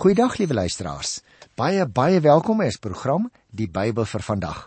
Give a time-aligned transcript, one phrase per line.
[0.00, 1.18] Goeiedag liewe luisteraars.
[1.60, 4.62] Baie baie welkom by ons program Die Bybel vir vandag.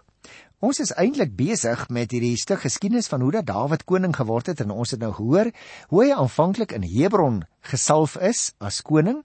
[0.61, 4.61] Ons is eintlik besig met hierdie stuk geskiedenis van hoe dat Dawid koning geword het
[4.61, 5.49] en ons het nou gehoor
[5.89, 7.41] hoe hy aanvanklik in Hebron
[7.71, 9.23] gesalf is as koning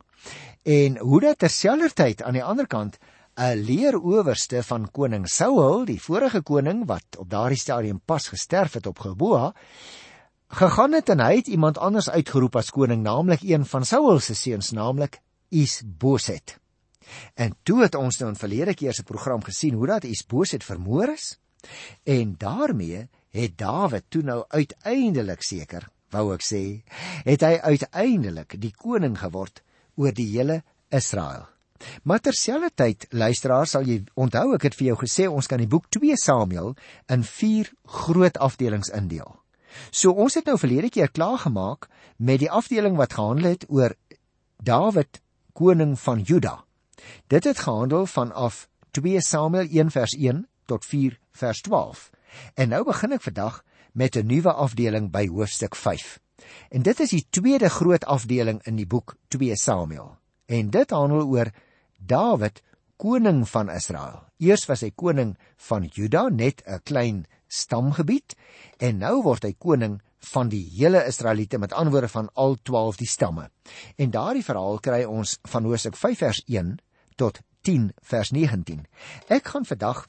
[0.64, 2.96] en hoe dat terselfdertyd aan die ander kant
[3.36, 8.86] 'n leeroowerste van koning Saul, die vorige koning wat op daardie stadium pas gesterf het
[8.86, 9.52] op Geboa,
[10.48, 14.34] gegaan het en hy het iemand anders uitgeroep as koning, naamlik een van Saul se
[14.34, 16.56] seuns, naamlik Isboset.
[17.34, 21.14] En toe het ons nou in verlede keer se program gesien hoe dat Isboset vermoor
[21.14, 21.36] is
[22.04, 26.62] en daarmee het Dawid toe nou uiteindelik seker, wou ek sê,
[27.26, 29.62] het hy uiteindelik die koning geword
[29.98, 30.62] oor die hele
[30.94, 31.48] Israel.
[32.02, 35.86] Maar terselfdertyd, luisteraars, sal jy onthou ek het vir jou gesê ons kan die boek
[35.94, 36.74] 2 Samuel
[37.12, 39.30] in 4 groot afdelings indeel.
[39.90, 41.86] So ons het nou verlede keer klaar gemaak
[42.16, 43.94] met die afdeling wat gehandel het oor
[44.58, 45.20] Dawid
[45.58, 46.64] koning van Juda.
[47.26, 52.10] Dit het gehandel vanaf 2 Samuel 1 vers 1 tot 4 vers 12.
[52.54, 56.20] En nou begin ek vandag met 'n nuwe afdeling by hoofstuk 5.
[56.70, 60.16] En dit is die tweede groot afdeling in die boek 2 Samuel.
[60.46, 61.50] En dit handel oor
[61.98, 62.62] Dawid,
[62.96, 64.22] koning van Israel.
[64.38, 68.36] Eers was hy koning van Juda, net 'n klein stamgebied,
[68.76, 73.06] en nou word hy koning van die hele Israeliete met antwoorde van al 12 die
[73.06, 73.50] stamme.
[73.96, 76.78] En daardie verhaal kry ons van Hosea 5 vers 1
[77.16, 78.86] tot 10 vers 19.
[79.28, 80.06] Ek gaan vandag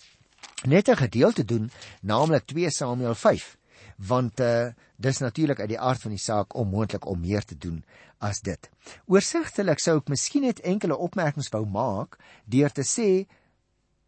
[0.64, 1.72] net 'n gedeelte doen,
[2.02, 3.58] naamlik 2 Samuel 5,
[3.96, 7.84] want uh, dis natuurlik uit die aard van die saak onmoontlik om meer te doen
[8.18, 8.70] as dit.
[9.06, 13.28] Oorsigtelik sou ek miskien net enkele opmerkings wou maak deur te sê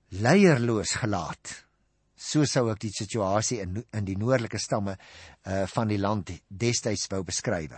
[0.09, 1.70] leierloos gelaat
[2.21, 4.97] so sou ek die situasie in in die noordelike stamme
[5.47, 7.73] uh van die land destyds wou beskryf.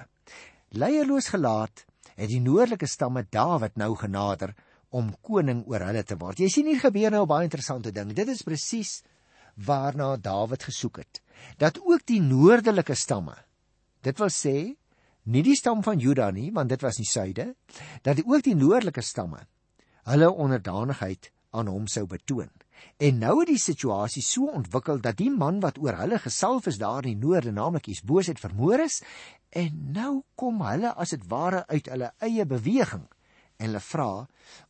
[0.76, 1.86] Leierloos gelaat
[2.16, 4.54] het die noordelike stamme Dawid nou genader
[4.94, 6.40] om koning oor hulle te word.
[6.40, 8.14] Jy sien hier gebeur nou 'n baie interessante ding.
[8.14, 9.02] Dit is presies
[9.56, 11.22] waarna Dawid gesoek het.
[11.58, 13.36] Dat ook die noordelike stamme,
[14.02, 14.76] dit wil sê
[15.24, 17.56] nie die stam van Juda nie, want dit was in die suide,
[18.02, 19.48] dat ook die noordelike stamme
[20.04, 22.52] hulle onderdanigheid aan hom sou betoon.
[22.98, 26.78] En nou het die situasie so ontwikkel dat die man wat oor hulle gesalf is
[26.82, 29.02] daar in die noorde, naamlik Isboset vermoor is,
[29.50, 33.06] en nou kom hulle as dit ware uit hulle eie beweging
[33.58, 34.12] en hulle vra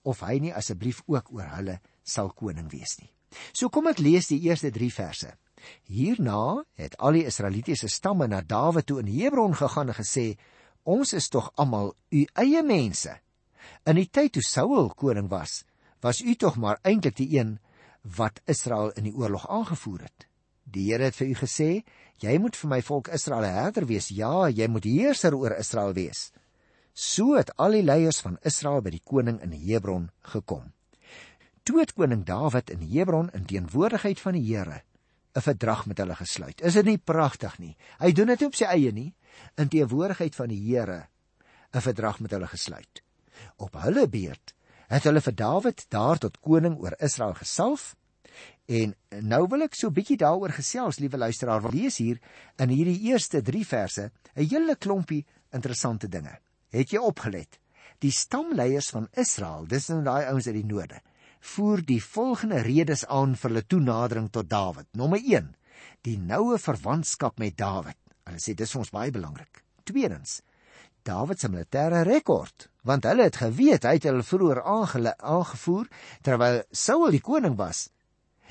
[0.03, 3.09] of hy nie asseblief ook oor hulle sal koning wees nie.
[3.53, 5.31] So kom ek lees die eerste 3 verse.
[5.87, 10.37] Hierna het al die Israelitiese stamme na Dawid toe in Hebron gegaan en gesê:
[10.83, 13.15] "Ons is tog almal u eie mense.
[13.85, 15.63] In die tyd toe Saul koning was,
[16.01, 17.59] was u tog maar eintlik die een
[18.03, 20.27] wat Israel in die oorlog aangevoer het.
[20.63, 21.69] Die Here het vir u gesê,
[22.19, 24.09] jy moet vir my volk Israel herder wees.
[24.11, 26.31] Ja, jy moet heerser oor Israel wees.
[26.93, 30.71] So het al die leiers van Israel by die koning in Hebron gekom.
[31.63, 34.83] Toe het koning Dawid in Hebron in teenwoordigheid van die Here
[35.35, 36.61] 'n verdrag met hulle gesluit.
[36.61, 37.75] Is dit nie pragtig nie?
[37.99, 39.13] Hy doen dit op sy eie nie,
[39.57, 41.07] in teenwoordigheid van die Here
[41.73, 43.01] 'n verdrag met hulle gesluit.
[43.57, 44.53] Op hulle beurt
[44.87, 47.95] het hulle vir Dawid daar tot koning oor Israel gesalf.
[48.65, 51.61] En nou wil ek so 'n bietjie daaroor gesels, liewe luisteraar.
[51.61, 52.19] Wat lees hier
[52.57, 56.39] in hierdie eerste 3 verse 'n hele klompie interessante dinge.
[56.69, 57.59] Het jy opgelet?
[57.99, 61.01] Die stamleiers van Israel, dis nou daai ouens uit die noorde,
[61.39, 64.87] voer die volgende redes aan vir hulle toenadering tot Dawid.
[64.93, 65.55] Nommer 1:
[66.01, 67.97] Die noue verwantskap met Dawid.
[68.23, 69.63] Hulle sê dis vir ons baie belangrik.
[69.83, 70.41] Tweedens:
[71.03, 75.87] Dawid se militêre rekord, want hulle het geweet hy het hulle vroeër aangevoer
[76.25, 77.87] terwyl Saul die koning was,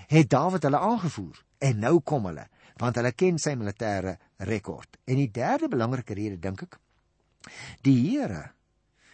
[0.08, 2.48] het Dawid hulle aangevoer en nou kom hulle,
[2.80, 4.16] want hulle ken sy militêre
[4.48, 4.98] rekord.
[5.06, 6.80] En die derde belangrike rede dink ek,
[7.86, 8.50] die Here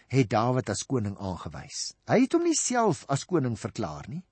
[0.09, 1.93] het Dawid as koning aangewys.
[2.09, 4.23] Hy het hom nie self as koning verklaar nie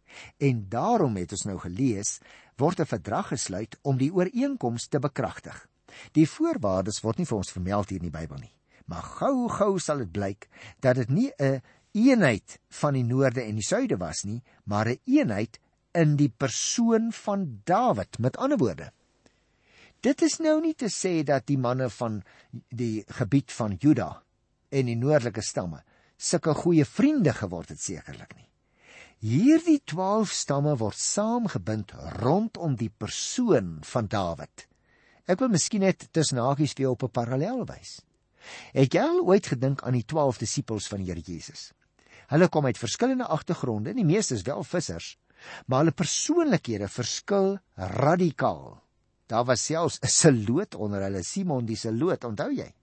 [0.42, 2.18] en daarom het ons nou gelees
[2.58, 5.68] word 'n verdrag gesluit om die ooreenkoms te bekragtig.
[6.14, 8.57] Die voorwaardes word nie vir ons vermeld hier in die Bybel nie
[8.88, 10.48] maar gou-gou sal dit blyk
[10.84, 11.62] dat dit nie 'n een
[11.98, 15.60] eenheid van die noorde en die suide was nie, maar 'n een eenheid
[15.92, 18.20] in die persoon van Dawid.
[18.20, 18.92] Met ander woorde,
[20.00, 22.24] dit is nou nie te sê dat die manne van
[22.70, 24.24] die gebied van Juda
[24.70, 25.84] en die noordelike stamme
[26.18, 28.50] sulke goeie vriende geword het sekerlik nie.
[29.18, 31.92] Hierdie 12 stamme word saamgebind
[32.22, 34.68] rondom die persoon van Dawid.
[35.26, 38.02] Ek wil miskien net tussen hakies vir jou op 'n parallel wys.
[38.74, 41.72] Het jy al ooit gedink aan die 12 disippels van die Here Jesus?
[42.28, 45.16] Hulle kom uit verskillende agtergronde, die meeste is wel vissers,
[45.66, 48.82] maar hulle persoonlikhede verskil radikaal.
[49.28, 52.74] Daar was selfs 'n seloot onder hulle, Simon die seloot, onthou jy?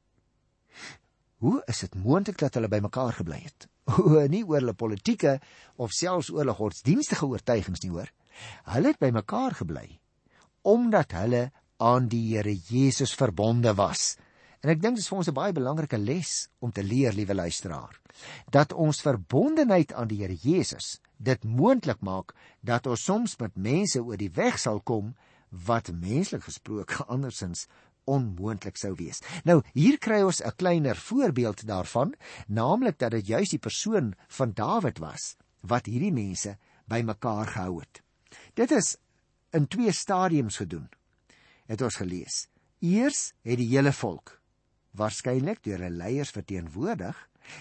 [1.45, 3.69] Hoe is dit moontlik dat hulle bymekaar gebly het?
[4.35, 5.41] nie oor hulle politieke
[5.77, 8.11] of selfs oor hulle godsdienstige oortuigings nie hoor.
[8.65, 10.01] Hulle het bymekaar gebly
[10.65, 14.15] omdat hulle aan die Here Jesus verbonde was.
[14.65, 17.35] En ek dink dit is vir ons 'n baie belangrike les om te leer, liewe
[17.35, 18.01] luisteraar,
[18.51, 22.33] dat ons verbondenheid aan die Here Jesus dit moontlik maak
[22.63, 25.15] dat ons soms met mense oor die weg sal kom
[25.51, 27.67] wat menslik gesproke andersins
[28.05, 29.21] onmoontlik sou wees.
[29.45, 32.15] Nou, hier kry ons 'n kleiner voorbeeld daarvan,
[32.49, 36.57] naamlik dat dit juis die persoon van Dawid was wat hierdie mense
[36.89, 38.03] bymekaar gehou het.
[38.55, 38.97] Dit is
[39.53, 40.89] in twee stadiums gedoen.
[41.67, 42.49] Het ons gelees.
[42.81, 44.41] Eers het die hele volk,
[44.95, 47.17] waarskynlik deur hulle leiers verteenwoordig,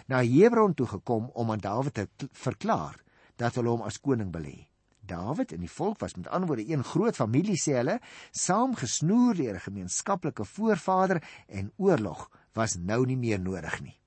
[0.08, 3.02] na Hebron toe gekom om aan Dawid te verklaar
[3.36, 4.68] dat hulle hom as koning belê.
[5.04, 8.00] Dawid en die volk was met ander woorde een groot familie sê hulle,
[8.32, 14.00] saamgesnoer deur 'n gemeenskaplike voorvader en oorlog was nou nie meer nodig nie.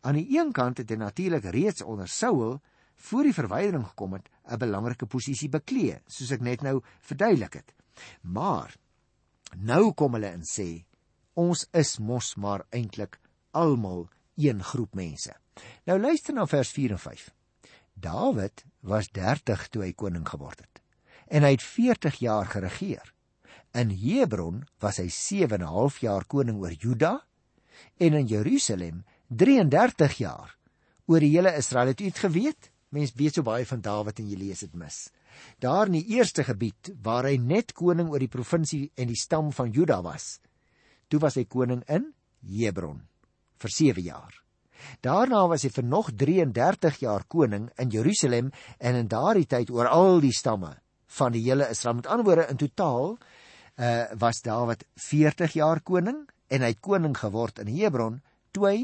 [0.00, 2.60] Aan die een kant het hy natuurlik reeds onder Saul
[2.96, 7.74] voor die verwydering gekom het 'n belangrike posisie beklee, soos ek net nou verduidelik het.
[8.22, 8.76] Maar
[9.56, 10.85] nou kom hulle en sê
[11.36, 13.20] ons is mos maar eintlik
[13.52, 15.32] almal een groep mense.
[15.84, 17.28] Nou luister na vers 4 en 5.
[17.94, 20.82] Dawid was 30 toe hy koning geword het
[21.26, 23.02] en hy het 40 jaar geregeer.
[23.74, 27.26] In Hebron was hy 7 en 'n half jaar koning oor Juda
[27.98, 30.56] en in Jerusalem 33 jaar
[31.06, 31.86] oor die hele Israel.
[31.86, 32.70] Het u dit geweet?
[32.88, 35.10] Mense weet so baie van Dawid en jy lees dit mis.
[35.58, 39.52] Daar in die eerste gebied waar hy net koning oor die provinsie en die stam
[39.52, 40.38] van Juda was,
[41.08, 42.12] toe was hy koning in
[42.46, 43.00] Hebron
[43.62, 44.34] vir 7 jaar.
[45.02, 49.88] Daarna was hy vir nog 33 jaar koning in Jerusalem en in daardie tyd oor
[49.88, 50.76] al die stamme
[51.18, 52.00] van die hele Israel.
[52.00, 53.16] Met ander woorde in totaal
[53.76, 58.20] uh was Dawid 40 jaar koning en hy het koning geword in Hebron
[58.52, 58.76] toe hy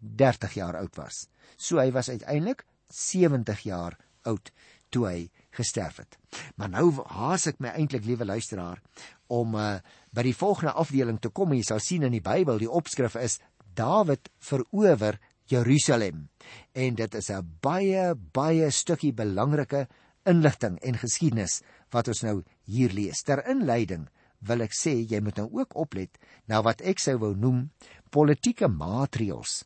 [0.00, 1.26] 30 jaar oud was.
[1.56, 4.52] So hy was uiteindelik 70 jaar oud
[4.90, 6.18] toe hy gesterf het.
[6.56, 8.82] Maar nou haas ek my eintlik liewe luisteraar
[9.28, 9.78] om uh
[10.16, 11.52] by die volgende afdeling te kom.
[11.52, 13.38] Jy sal sien in die Bybel die opskrif is
[13.76, 16.28] Dawid verower Jerusalem.
[16.72, 19.86] En dit is 'n baie baie stukkie belangrike
[20.24, 23.22] inligting en geskiedenis wat ons nou hier lees.
[23.22, 24.08] Ter inleiding
[24.40, 27.70] wil ek sê jy moet nou ook oplet na wat ek sou wou noem
[28.10, 29.64] politieke maatreëls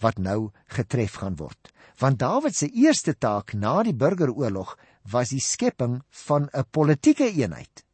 [0.00, 1.73] wat nou getref gaan word.
[1.98, 4.76] Want Dawid se eerste taak na die burgeroorlog
[5.10, 7.84] was die skepping van 'n politieke eenheid.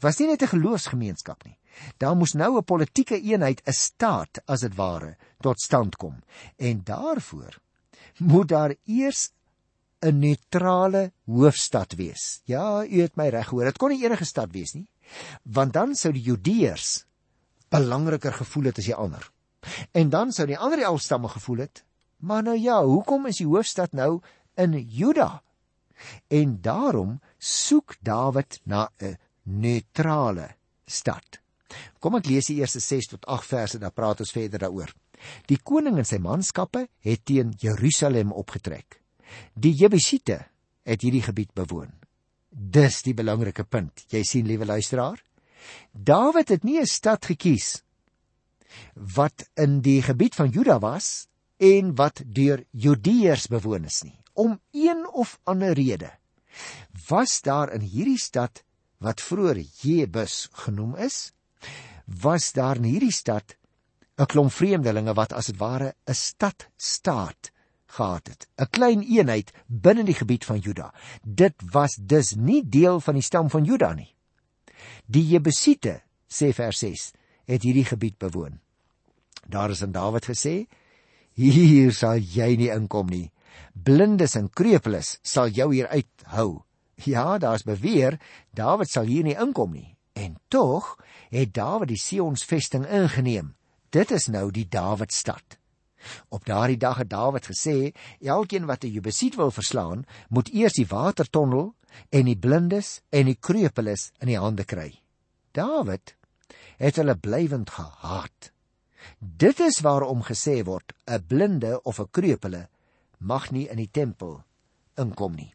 [0.00, 1.58] Was nie net 'n geloofsgemeenskap nie.
[1.98, 6.22] Daar moes nou 'n politieke eenheid, 'n staat as dit ware, tot stand kom.
[6.56, 7.60] En daarvoor
[8.18, 9.30] moet daar eers
[10.00, 12.40] 'n neutrale hoofstad wees.
[12.44, 13.64] Ja, u het my reg gehoor.
[13.64, 14.88] Dit kon nie enige stad wees nie.
[15.42, 17.04] Want dan sou die Judeërs
[17.68, 19.30] belangriker gevoel het as die ander.
[19.92, 21.84] En dan sou die ander elf stamme gevoel het,
[22.20, 24.20] maar nou ja, hoekom is die hoofstad nou
[24.60, 25.42] in Juda?
[26.28, 30.56] En daarom soek Dawid na 'n neutrale
[30.86, 31.40] stad.
[31.98, 34.92] Kom ek lees die eerste 6 tot 8 verse dan praat ons verder daaroor.
[35.46, 39.02] Die koning en sy manskappe het teen Jerusalem opgetrek.
[39.54, 40.46] Die Jebusiete
[40.82, 41.92] het hierdie gebied bewoon.
[42.50, 44.04] Dis die belangrike punt.
[44.08, 45.20] Jy sien liewe luisteraar,
[45.92, 47.82] Dawid het nie 'n stad gekies
[48.94, 51.28] wat in die gebied van Juda was
[51.60, 54.16] en wat deur Judeërs bewoon is nie.
[54.32, 56.10] Om een of ander rede
[57.08, 58.62] was daar in hierdie stad
[58.98, 61.32] wat vroeër Jebus genoem is,
[62.04, 63.56] was daar in hierdie stad
[64.20, 67.52] 'n klomp vreemdelinge wat as dit ware 'n stadstaat
[67.86, 70.94] gehad het, 'n klein eenheid binne die gebied van Juda.
[71.22, 74.14] Dit was dus nie deel van die stam van Juda nie.
[75.06, 77.12] Die Jebusiete, sê vers 6,
[77.44, 78.60] het hierdie gebied bewoon.
[79.46, 80.66] Daar is aan Dawid gesê:
[81.34, 83.32] "Hier sal jy nie inkom nie.
[83.74, 86.64] Blindes en krepeles sal jou hier uithou."
[87.04, 88.20] Ja, daar's beweer
[88.52, 89.96] Dawid sal hier nie inkom nie.
[90.12, 90.98] En tog
[91.30, 93.54] het Dawid die Sions vesting ingeneem.
[93.90, 95.56] Dit is nou die Dawidstad.
[96.28, 100.86] Op daardie dag het Dawid gesê, elkeen wat 'n Jebusiet wil verslaan, moet eers die
[100.86, 101.74] watertonnel
[102.08, 105.02] en die blindes en die krepeles in die hande kry.
[105.52, 106.16] Dawid
[106.76, 108.52] het hulle blywend gehaat.
[109.18, 112.68] Dit is waarom gesê word 'n blinde of 'n krepele
[113.18, 114.42] mag nie in die tempel
[114.96, 115.54] inkom nie.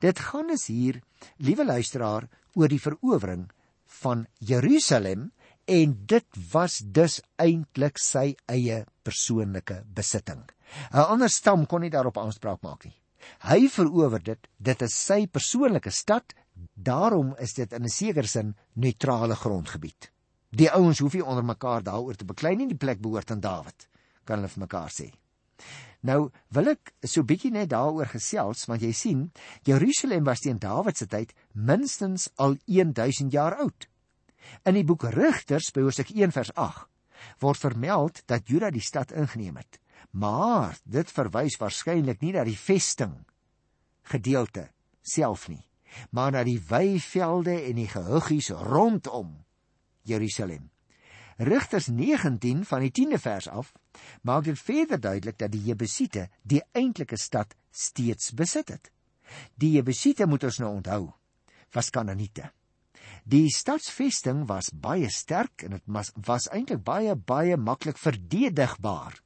[0.00, 1.02] Dit gaan dus hier,
[1.36, 3.50] liewe luisteraar, oor die verowering
[4.02, 5.30] van Jerusalem
[5.64, 10.42] en dit was dus eintlik sy eie persoonlike besitting.
[10.92, 12.96] 'n Ander stam kon nie daarop aanspraak maak nie.
[13.42, 16.34] Hy verower dit, dit is sy persoonlike stad,
[16.74, 20.10] daarom is dit in 'n sekere sin neutrale grondgebied.
[20.50, 23.88] Die ouens hoef nie onder mekaar daaroor te beklei nie, die plek behoort aan Dawid,
[24.24, 25.10] kan hulle vir mekaar sê.
[26.06, 29.22] Nou wil ek so bietjie net daaroor gesels want jy sien
[29.66, 33.88] Jerusalem was teen Dawid se tyd minstens al 1000 jaar oud.
[34.68, 36.86] In die boek Rigters by Hoofstuk 1 vers 8
[37.42, 39.80] word vermeld dat Juda die stad ingeneem het.
[40.12, 43.24] Maar dit verwys waarskynlik nie na die vesting
[44.06, 44.68] gedeelte
[45.02, 45.64] self nie,
[46.14, 49.45] maar na die weivelde en die gehuggies rondom
[50.06, 50.70] Jerusalem.
[51.36, 53.72] Rigters 19 van die 10de vers af
[54.24, 58.90] maak dit verder duidelik dat die Jebusiete die eintlike stad steeds besit het.
[59.54, 61.10] Die Jebusiete moet ons nou onthou,
[61.74, 62.48] was Kanaaniete.
[63.26, 69.20] Die stadsvesting was baie sterk en dit was, was eintlik baie baie maklik verdedigbaar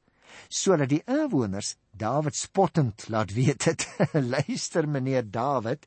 [0.48, 3.86] sodat die inwoners Dawid spottend laat weet het
[4.34, 5.86] luister meneer Dawid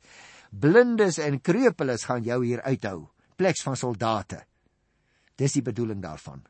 [0.51, 3.07] blindes en krepeles gaan jou hier uithou
[3.39, 4.43] pleks van soldate
[5.36, 6.44] dis die bedoeling daarvan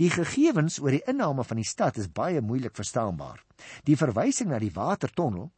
[0.00, 3.42] die gegevens oor die inname van die stad is baie moeilik verstaanbaar
[3.84, 5.50] die verwysing na die watertonnel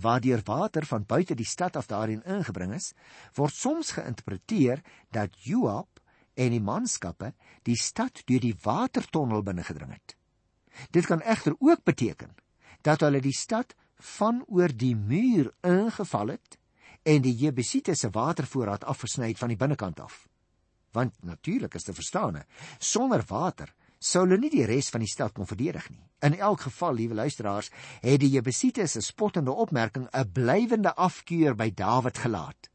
[0.00, 2.92] waardeur water van buite die stad af daarin ingebring is,
[3.34, 4.82] word soms geïnterpreteer
[5.14, 6.00] dat Joab
[6.34, 7.32] en die manskappe
[7.66, 10.14] die stad deur die watertonnel binne gedring het.
[10.94, 12.36] Dit kan egter ook beteken
[12.82, 16.58] dat hulle die stad van oor die muur ingeval het
[17.02, 20.28] en die Jebusiete se watervoorraad afgesny het van die binnekant af.
[20.92, 22.42] Want natuurlik is te verstaan,
[22.78, 26.04] sonder water sou hulle nie die res van die stad kon verdedig nie.
[26.22, 27.70] In elk geval, liewe luisteraars,
[28.02, 32.70] het die Jebusiete se spottende opmerking 'n blywende afkeur by Dawid gelaat,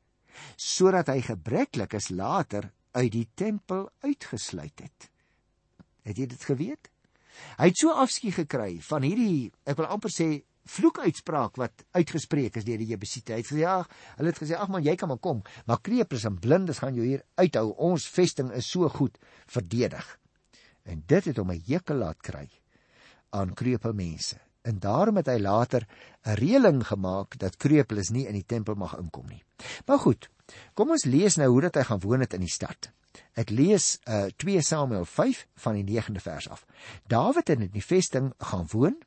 [0.55, 5.10] sodat hy gebreklik is later uit die tempel uitgesluit het.
[6.03, 6.89] Het jy dit geweet?
[7.58, 12.65] Hy het so afskie gekry van hierdie, ek wil amper sê, vloekuitspraak wat uitgespreek is
[12.67, 13.34] deur die Jebusiete.
[13.34, 13.86] Hy het gesê, "Ja,
[14.17, 17.05] hulle het gesê, ag man, jy kan maar kom, maar kreeples en blindes gaan jou
[17.05, 17.74] hier uithou.
[17.77, 19.17] Ons vesting is so goed
[19.48, 20.20] verdedig."
[20.84, 22.50] En dit het hom 'n hekel laat kry
[23.29, 24.38] aan kreupel mense.
[24.62, 25.88] En daarom het hy later
[26.25, 29.43] 'n reëling gemaak dat kreupels nie in die tempel mag inkom nie.
[29.86, 30.29] Maar goed,
[30.74, 32.91] kom ons lees nou hoe dat hy gaan woon het in die stad.
[33.34, 36.65] Ek lees uh 2 Samuel 5 van die 9de vers af.
[37.08, 38.98] Dawid het in die vesting gaan woon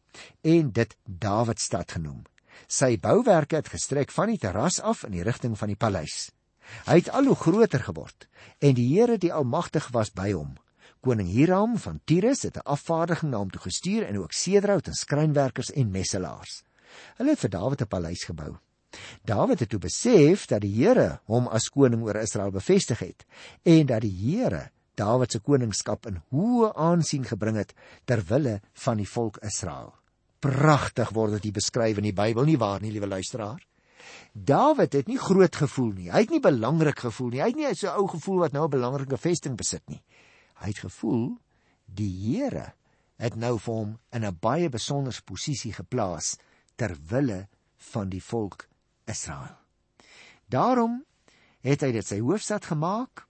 [0.41, 2.25] en dit Dawidstad genoem.
[2.67, 6.31] Sy bouwerke het gestrek van die terras af in die rigting van die paleis.
[6.87, 10.57] Hy het al hoe groter geword en die Here die Almagtig was by hom.
[11.05, 14.95] Koning Hiram van Tyrus het 'n afvaardiging na hom toe gestuur en ook sederhout en
[14.95, 16.63] skrynwerkers en messelaars.
[17.17, 18.57] Hulle het vir Dawid 'n paleis gebou.
[19.25, 23.27] Dawid het toe besef dat die Here hom as koning oor Israel bevestig het
[23.63, 28.97] en dat die Here Dawid se koningskap in hoë aansien gebring het ter wille van
[28.97, 29.95] die volk Israel.
[30.40, 33.61] Pragtig word dit beskryf in die Bybel nie waar nie, liewe luisteraar?
[34.33, 36.11] Dawid het nie groot gevoel nie.
[36.12, 37.40] Hy het nie belangrik gevoel nie.
[37.40, 40.02] Hy het nie so ou gevoel wat nou 'n belangrike vesting besit nie.
[40.61, 41.38] Hy het gevoel
[41.87, 42.75] die Here
[43.16, 46.37] het nou vir hom in 'n baie besondere posisie geplaas
[46.76, 48.69] ter wille van die volk
[49.07, 49.57] Israel.
[50.49, 51.05] Daarom
[51.61, 53.26] het hy dit sy hoofstad gemaak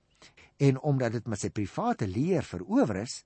[0.57, 3.25] en omdat dit met sy private leer verower is,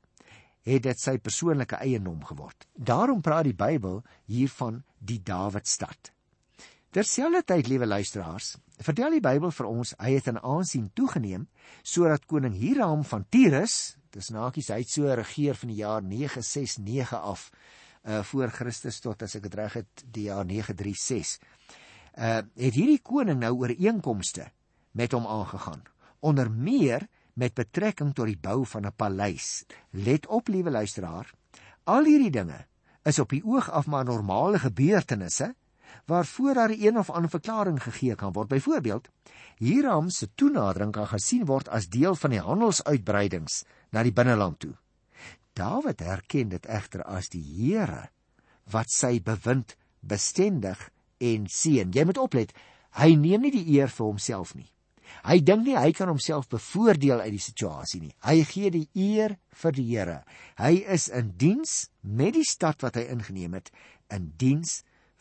[0.67, 2.67] het dit sy persoonlike eiendom geword.
[2.75, 6.13] Daarom praat die Bybel hier van die Dawidstad.
[6.91, 11.47] Terselfdertyd, liewe luisteraars, vertel die Bybel vir ons hy het in aansien toegeneem
[11.87, 17.15] sodat koning Hiram van Tyrus, dis nakies hy het so regeer van die jaar 969
[17.21, 17.51] af
[18.01, 21.39] uh voor Christus tot as ek dit reg het die jaar 936.
[22.17, 24.49] Uh het hierdie koning nou ooreenkomste
[24.97, 25.85] met hom aangegaan.
[26.21, 27.07] Onder meer
[27.41, 29.65] met betrekking tot die bou van 'n paleis.
[29.91, 31.31] Let op, liewe luisteraar,
[31.85, 32.67] al hierdie dinge
[33.03, 35.55] is op die oog af maar normale gebeurtenisse
[36.07, 38.49] waarvoor daar een of ander verklaring gegee kan word.
[38.49, 39.09] Byvoorbeeld,
[39.57, 44.75] Hiram se toenadering kan gesien word as deel van die handelsuitbreidings na die binneland toe.
[45.53, 48.09] Dawid herken dit egter as die Here
[48.71, 51.91] wat sy bewind bestendig en seën.
[51.93, 52.53] Jy moet oplet,
[52.91, 54.71] hy neem nie die eer vir homself nie.
[55.25, 58.15] Hy dink nie hy kan homself bevoordeel uit die situasie nie.
[58.25, 60.21] Hy gee die eer vir die Here.
[60.59, 63.71] Hy is in diens met die stad wat hy ingeneem het,
[64.11, 64.81] in diens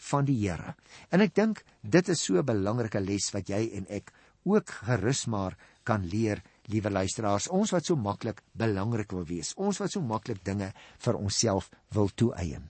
[0.09, 0.75] van die Here.
[1.11, 4.13] En ek dink dit is so 'n belangrike les wat jy en ek
[4.45, 7.49] ook gerus maar kan leer, liewe luisteraars.
[7.49, 12.09] Ons wat so maklik belangrik wil wees, ons wat so maklik dinge vir onsself wil
[12.09, 12.69] toeëien.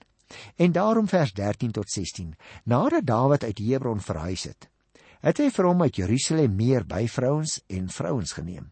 [0.56, 2.34] En daarom vers 13 tot 16.
[2.64, 4.69] Nadat Dawid uit Hebron verhuis het,
[5.20, 8.70] het hy vir hom uit Jerusalem meer byvrouens en vrouens geneem.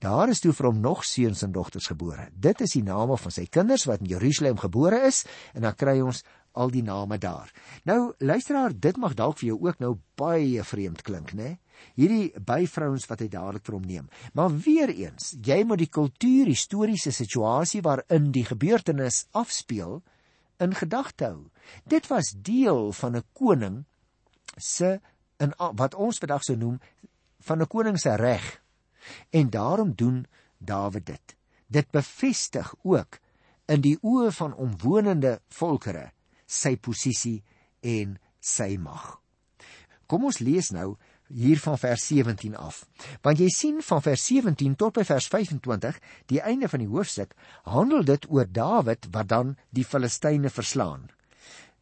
[0.00, 2.28] Daar is toe vir hom nog seuns en dogters gebore.
[2.32, 6.00] Dit is die name van sy kinders wat in Jerusalem gebore is en dan kry
[6.04, 7.50] ons al die name daar.
[7.86, 11.58] Nou luisteraar, dit mag dalk vir jou ook nou baie vreemd klink, né?
[11.96, 14.08] Hierdie byvrouens wat hy dadelik vir hom neem.
[14.36, 20.00] Maar weer eens, jy moet die kultuur, historiese situasie waarin die gebeurtenis afspeel
[20.60, 21.46] in gedagte hou.
[21.88, 23.84] Dit was deel van 'n koning
[24.58, 25.00] se
[25.40, 26.80] in wat ons vandag sou noem
[27.40, 28.60] van 'n koning se reg.
[29.30, 30.26] En daarom doen
[30.58, 31.36] Dawid dit.
[31.66, 33.18] Dit bevestig ook
[33.66, 36.10] in die oë van omwonende volkere
[36.46, 37.42] sy posisie
[37.80, 39.20] en sy mag.
[40.06, 40.96] Kom ons lees nou
[41.30, 42.82] hier van vers 17 af.
[43.22, 47.36] Want jy sien van vers 17 tot by vers 25, die einde van die hoofstuk,
[47.62, 51.10] handel dit oor Dawid wat dan die Filistyne verslaan.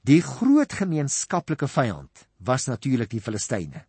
[0.08, 3.82] Die groot gemeenskaplike vyand was natuurlik die Filistyne.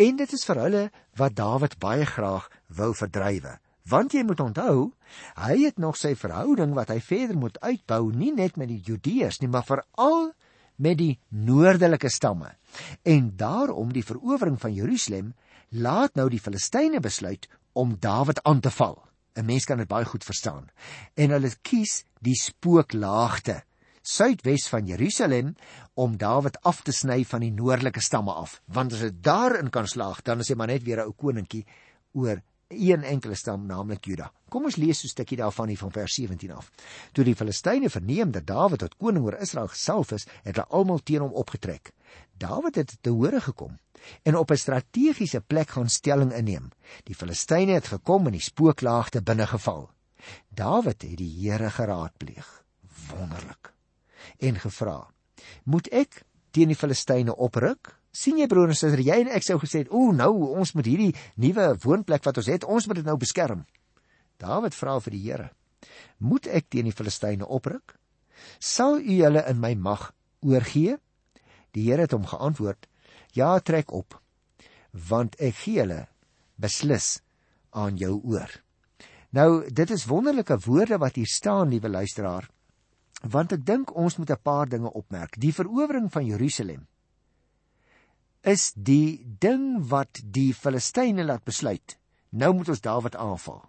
[0.00, 0.84] En dit is vir hulle
[1.20, 2.46] wat Dawid baie graag
[2.78, 3.58] wou verdrywe.
[3.84, 4.94] Want jy moet onthou,
[5.36, 9.42] hy het nog sy verhouding wat hy verder moet uitbou, nie net met die Judeërs
[9.42, 10.30] nie, maar veral
[10.80, 12.54] met die noordelike stamme.
[13.04, 15.34] En daarom die verowering van Jerusalem
[15.68, 17.44] laat nou die Filistyne besluit
[17.76, 19.02] om Dawid aan te val.
[19.36, 20.70] 'n Mens kan dit baie goed verstaan.
[21.14, 23.67] En hulle kies die spooklaagte
[24.08, 25.54] suidwes van Jerusalem
[25.94, 28.60] om Dawid af te sny van die noordelike stamme af.
[28.72, 31.66] Want as dit daarin kan slaag, dan is hy maar net weer 'n ou koningkie
[32.12, 34.32] oor een enkele stam naamlik Juda.
[34.48, 36.70] Kom ons lees so 'n stukkie daarvan hier van vers 17 af.
[37.12, 40.98] Toe die Filistyne verneem dat Dawid tot koning oor Israel gesalf is, het hulle almal
[40.98, 41.92] teen hom opgetrek.
[42.38, 43.78] Dawid het te hore gekom
[44.22, 46.70] en op 'n strategiese plek gaan stelling inneem.
[47.04, 49.90] Die Filistyne het gekom en die spooklaagte binne geval.
[50.48, 52.64] Dawid het die Here geraadpleeg.
[53.08, 53.77] Wonderlik.
[54.38, 55.10] En gevra:
[55.64, 59.58] "Moet ek teen die Filistyne opruk?" sien jy broer en suster, jy en ek sou
[59.62, 63.04] gesê het, "O, nou ons moet hierdie nuwe woonplek wat ons het, ons moet dit
[63.04, 63.66] nou beskerm."
[64.38, 65.50] Dawid vra vir die Here:
[66.18, 67.96] "Moet ek teen die Filistyne opruk?
[68.58, 70.98] Sal U hulle in my mag oorgee?"
[71.72, 72.86] Die Here het hom geantwoord:
[73.32, 74.20] "Ja, trek op,
[74.92, 76.08] want ek gee hulle
[76.56, 77.20] beslis
[77.70, 78.62] aan jou oor."
[79.30, 82.48] Nou, dit is wonderlike woorde wat hier staan, liewe luisteraar,
[83.22, 85.38] want ek dink ons moet 'n paar dinge opmerk.
[85.40, 86.86] Die verowering van Jerusalem
[88.42, 91.98] is die ding wat die Filistyne laat besluit.
[92.30, 93.68] Nou moet ons Dawid aanval.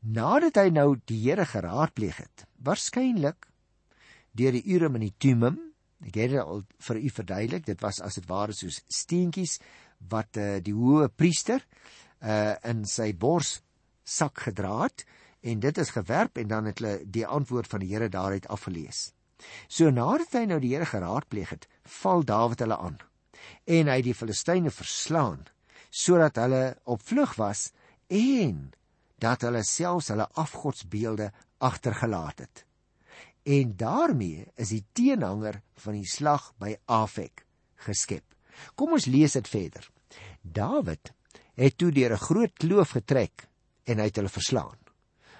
[0.00, 3.48] Nadat hy nou die Here geraadpleeg het, waarskynlik
[4.32, 5.58] deur die Urim en die Tumim,
[6.06, 9.58] ek het dit al vir u verduidelik, dit was as dit ware soos steentjies
[10.10, 11.64] wat uh, die hoë priester
[12.22, 13.60] uh in sy bors
[14.02, 15.04] sak gedra het
[15.40, 19.12] en dit is gewerp en dan het hulle die antwoord van die Here daaruit afgelees.
[19.68, 22.98] So nadat hy nou die Here geraadpleeg het, val Dawid hulle aan
[23.64, 25.46] en hy die Filistyne verslaan
[25.88, 27.70] sodat hulle op vlug was
[28.12, 28.70] en
[29.22, 31.30] dat hulle selfs hulle afgodsbeelde
[31.64, 32.64] agtergelaat het.
[33.48, 37.46] En daarmee is die teenhanger van die slag by Afek
[37.86, 38.24] geskep.
[38.74, 39.88] Kom ons lees dit verder.
[40.42, 41.12] Dawid
[41.58, 43.48] het toe deur 'n groot kloof getrek
[43.84, 44.76] en hy het hulle verslaan.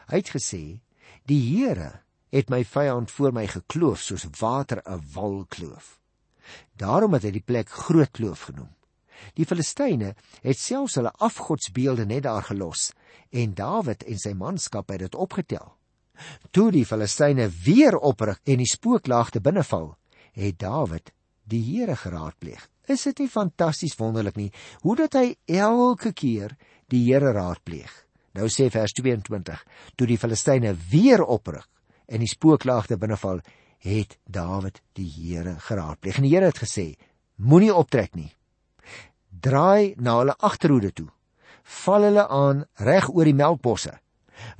[0.09, 0.81] Hy het gesê:
[1.29, 6.01] "Die Here het my vyand voor my gekloof soos water 'n wal kloof."
[6.77, 8.71] Daarom het hy die plek Groot Kloof genoem.
[9.35, 12.93] Die Filistyne het selfs hulle afgodsbeelde net daar gelos
[13.31, 15.75] en Dawid en sy manskap het dit opgetel.
[16.51, 19.97] Toe die Filistyne weer opruk en die spooklaagte binneval,
[20.33, 21.13] het Dawid
[21.45, 22.69] die Here geraadpleeg.
[22.89, 24.51] Is dit nie fantasties wonderlik nie
[24.83, 26.57] hoe dat hy elke keer
[26.89, 28.08] die Here raadpleeg?
[28.39, 29.63] Nou sê vers 22:
[29.99, 31.67] Toe die Filistyne weer opruk
[32.07, 33.41] en die spooklaagte binneval,
[33.83, 36.21] het Dawid die Here geraadpleeg.
[36.21, 36.93] En die Here het gesê:
[37.37, 38.31] Moenie optrek nie.
[39.29, 41.09] Draai na hulle agterhoede toe.
[41.83, 43.97] Val hulle aan reg oor die melkbosse.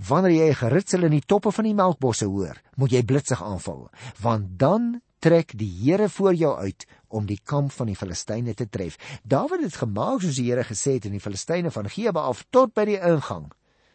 [0.09, 3.85] Wanneer jy geritsel in die toppe van die melkbosse hoor, moet jy blitsig aanval,
[4.19, 8.67] want dan trek die Here voor jou uit om die kamp van die Filistyne te
[8.67, 8.99] tref.
[9.23, 12.75] Dawid het gemaak soos die Here gesê het en die Filistyne van Geba af tot
[12.75, 13.47] by die ingang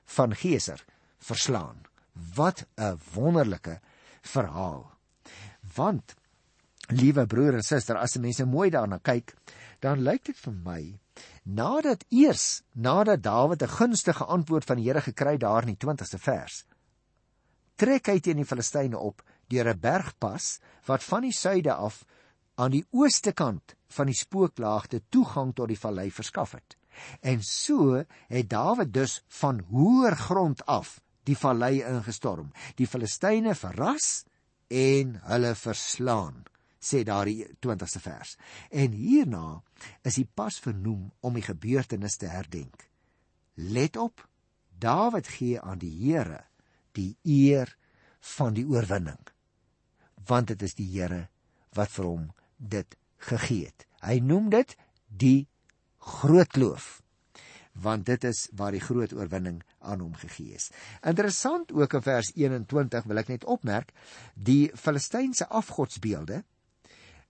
[0.05, 0.85] van Geser
[1.19, 1.81] verslaan.
[2.35, 3.79] Wat 'n wonderlike
[4.21, 4.93] verhaal
[5.75, 6.15] want
[6.91, 9.35] liewe broer en suster as mense mooi daarna kyk
[9.83, 10.81] dan lyk dit vir my
[11.43, 16.19] nadat eers nadat Dawid 'n gunstige antwoord van die Here gekry daar in die 20ste
[16.19, 16.65] vers
[17.75, 22.05] trek hy teen die Filistyne op deur 'n bergpas wat van die suide af
[22.55, 26.77] aan die ooste kant van die spooklaagte toegang tot die vallei verskaf het
[27.21, 34.25] en so het Dawid dus van hoër grond af die vallei ingestorm die Filistyne verras
[34.67, 36.43] en hulle verslaan
[36.83, 38.35] sê daardie 20ste vers.
[38.69, 39.61] En hierna
[40.03, 42.89] is die pas vernoem om die gebeurtenis te herdenk.
[43.55, 44.25] Let op,
[44.83, 46.43] Dawid gee aan die Here
[46.97, 47.71] die eer
[48.35, 49.21] van die oorwinning.
[50.27, 51.27] Want dit is die Here
[51.77, 52.27] wat vir hom
[52.57, 52.97] dit
[53.29, 53.87] gegee het.
[54.03, 54.75] Hy noem dit
[55.07, 55.47] die
[56.03, 57.03] groot kloof.
[57.73, 60.69] want dit is waar die groot oorwinning aan hom gegee is.
[61.01, 63.89] Interessant ook in vers 21 wil ek net opmerk
[64.35, 66.43] die Filistynse afgodsbeelde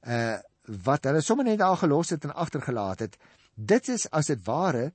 [0.08, 3.18] uh wat hulle sommer net daar gelos het en agtergelaat het.
[3.54, 4.94] Dit is as dit ware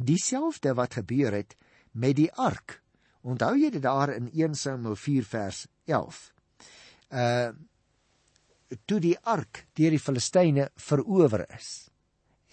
[0.00, 1.52] dieselfde wat gebeur het
[1.92, 2.80] met die ark.
[3.20, 6.20] Onthou jy dit daar in 1 Samuel 4 vers 11.
[7.12, 7.50] Uh
[8.88, 11.90] toe die ark deur die Filistyne verower is,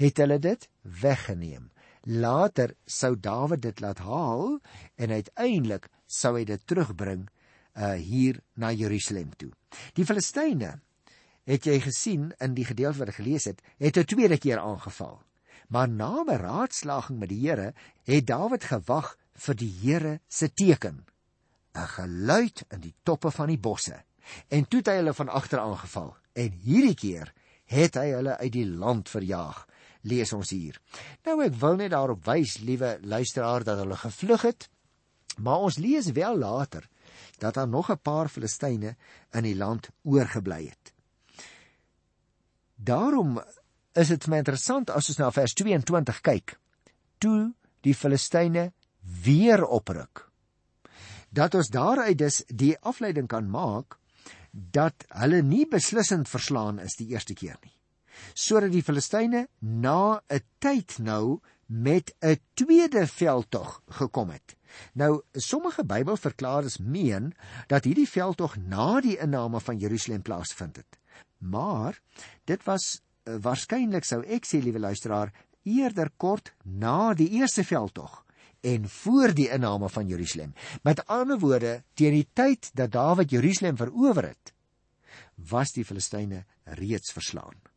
[0.03, 1.69] het hulle dit weggeneem.
[2.03, 4.59] Later sou Dawid dit laat haal
[4.95, 7.29] en uiteindelik sou hy dit terugbring
[7.73, 9.51] uh hier na Jerusalem toe.
[9.97, 10.79] Die Filistyne
[11.49, 15.21] het jy gesien in die gedeelte wat ek gelees het, het 'n tweede keer aangeval.
[15.67, 21.05] Maar na 'n raadslaging met die Here het Dawid gewag vir die Here se teken.
[21.73, 24.03] 'n Geluid in die toppe van die bosse
[24.47, 27.33] en toe het hy hulle van agter aangeval en hierdie keer
[27.65, 29.65] het hy hulle uit die land verjaag
[30.09, 30.79] lees ons hier
[31.27, 34.69] nou ek wil net daarop wys liewe luisteraar dat hulle gevlug het
[35.37, 36.87] maar ons lees wel later
[37.41, 38.95] dat daar nog 'n paar Filistyne
[39.33, 40.93] in die land oorgebly het
[42.75, 43.41] daarom
[43.93, 46.59] is dit my interessant as ons na vers 22 kyk
[47.17, 48.71] toe die Filistyne
[49.23, 50.29] weer opruk
[51.33, 53.97] dat ons daaruit dus die afleiding kan maak
[54.51, 57.73] dat hulle nie beslissend verslaan is die eerste keer nie.
[58.33, 64.55] Sodat die Filistyne na 'n tyd nou met 'n tweede veldtog gekom het.
[64.93, 67.33] Nou sommige Bybelverklaarders meen
[67.67, 70.99] dat hierdie veldtog na die inname van Jerusalem plaasvind het.
[71.37, 72.01] Maar
[72.43, 78.23] dit was uh, waarskynlik sou ek sê liewe luisteraar eerder kort na die eerste veldtog
[78.61, 80.53] en voor die inname van Jerusalem.
[80.83, 84.53] Met ander woorde, teen die tyd dat Dawid Jerusalem verower het,
[85.35, 87.72] was die Filistyne reeds verslaan.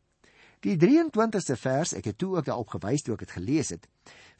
[0.65, 3.83] Die 23ste vers, ek het toe ook daarop gewys toe ek dit gelees het,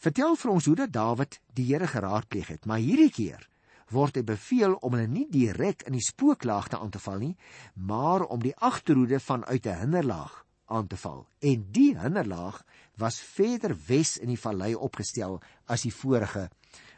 [0.01, 3.45] vertel vir ons hoe dat Dawid die Here geraadpleeg het, maar hierdie keer
[3.93, 7.35] word hy beveel om hulle nie direk in die spooklaagte aan te val nie,
[7.75, 11.27] maar om die agterhoede vanuit 'n hinderlaag aan te val.
[11.39, 12.63] En die hinderlaag
[12.97, 16.49] was verder wes in die vallei opgestel as die vorige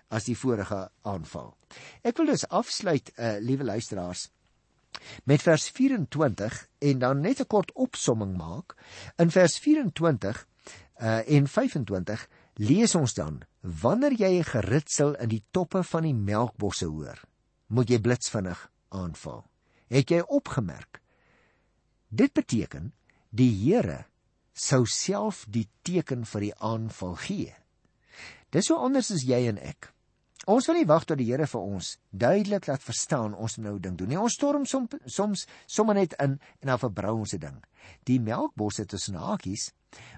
[0.09, 1.53] as die vorige aanval.
[2.01, 4.31] Ek wil dus afsluit, uh, liewe luisteraars,
[5.23, 8.75] met vers 24 en dan net 'n kort opsomming maak.
[9.17, 10.47] In vers 24
[11.01, 16.15] uh, en 25 lees ons dan: Wanneer jy 'n geritsel in die toppe van die
[16.15, 17.21] melkbosse hoor,
[17.67, 19.45] moet jy blitsvinnig aanval.
[19.87, 21.01] Het jy opgemerk?
[22.07, 22.93] Dit beteken
[23.29, 24.05] die Here
[24.53, 27.53] sou self die teken vir die aanval gee.
[28.49, 29.93] Dis so anders as jy en ek.
[30.49, 33.97] Ons wil nie wag tot die Here vir ons duidelik laat verstaan ons nou ding
[33.99, 34.17] doen nie.
[34.17, 37.59] Ons storm som, soms sommer net in en dan verbrou ons se ding.
[38.09, 39.67] Die melkbosse tussen hakies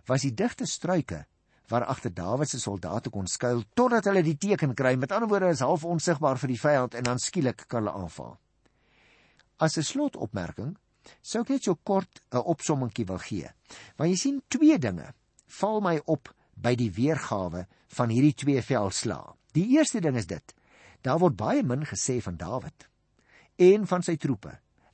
[0.08, 1.26] was die digte struike
[1.72, 4.94] waar agter Dawid se soldate kon skuil totdat hulle die teken kry.
[4.96, 8.38] Met ander woorde is half onsigbaar vir die vyand en dan skielik kan hulle aanval.
[9.60, 10.78] As 'n slotopmerking
[11.22, 13.52] sou ek net so kort 'n opsommingkie wil gee.
[13.98, 15.14] Want jy sien twee dinge
[15.60, 19.41] val my op by die weergawe van hierdie twee veldslae.
[19.58, 20.56] Die eerste ding is dit:
[21.02, 22.88] daar word baie min gesê van Dawid
[23.62, 24.54] en van sy troepe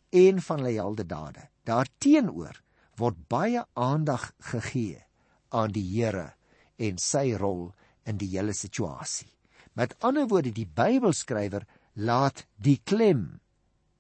[0.09, 1.49] en van hulle heldedade.
[1.67, 2.61] Daarteenoor
[2.97, 5.03] word baie aandag gegee
[5.49, 6.33] aan die Here
[6.77, 7.71] en sy rol
[8.07, 9.29] in die hele situasie.
[9.77, 13.39] Met ander woorde, die Bybelskrywer laat die klem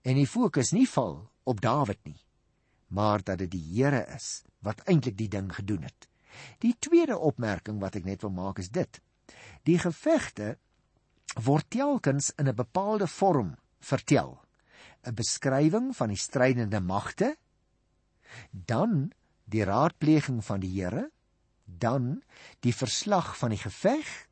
[0.01, 2.19] en die fokus nie val op Dawid nie,
[2.87, 6.07] maar dat dit die Here is wat eintlik die ding gedoen het.
[6.63, 9.01] Die tweede opmerking wat ek net wil maak is dit:
[9.67, 10.55] die gevegte
[11.43, 14.39] word telkens in 'n bepaalde vorm vertel.
[15.03, 17.35] 'n Beskrywing van die strydende magte,
[18.51, 19.11] dan
[19.45, 21.11] die raadpleging van die Here,
[21.65, 22.23] dan
[22.59, 24.27] die verslag van die geveg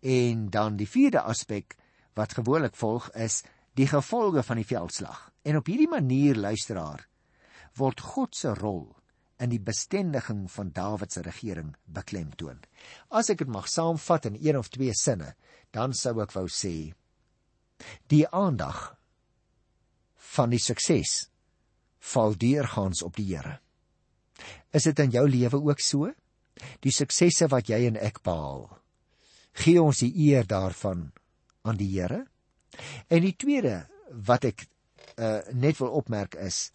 [0.00, 1.76] en dan die vierde aspek
[2.14, 3.42] wat gewoonlik volg is
[3.74, 5.30] die gevolge van die veldslag.
[5.42, 7.06] En op hierdie manier luisteraar
[7.74, 8.96] word God se rol
[9.42, 12.62] in die bestendiging van Dawid se regering beklemtoon.
[13.10, 15.34] As ek dit mag saamvat in een of twee sinne,
[15.76, 16.94] dan sou ek wou sê
[18.08, 18.94] die aandag
[20.36, 21.26] van die sukses
[22.12, 23.58] val deurgaans op die Here.
[24.72, 26.08] Is dit in jou lewe ook so?
[26.80, 28.70] Die suksesse wat jy en ek behaal,
[29.60, 31.10] gee ons die eer daarvan
[31.68, 32.24] aan die Here?
[33.12, 33.82] En die tweede
[34.24, 34.64] wat ek
[35.16, 36.70] uh, net wil opmerk is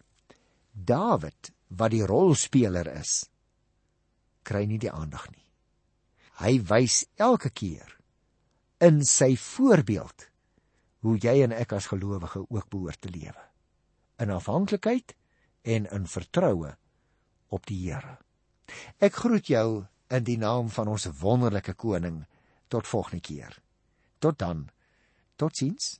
[0.72, 3.22] Dawid wat die rolspeler is
[4.46, 5.46] kry nie die aandag nie.
[6.42, 7.96] Hy wys elke keer
[8.82, 10.26] in sy voorbeeld
[11.06, 13.44] hoe jy en ek as gelowige ook behoort te lewe.
[14.22, 15.14] In afhanklikheid
[15.62, 16.74] en in vertroue
[17.52, 18.18] op die Here.
[18.98, 22.22] Ek groet jou in die naam van ons wonderlike koning
[22.72, 23.58] tot volgende keer.
[24.18, 24.68] Tot dan.
[25.36, 25.98] Totsiens.